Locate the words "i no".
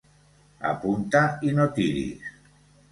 1.51-1.71